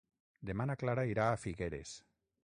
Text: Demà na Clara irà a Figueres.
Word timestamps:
Demà 0.49 0.65
na 0.69 0.75
Clara 0.83 1.03
irà 1.11 1.27
a 1.33 1.35
Figueres. 1.43 1.93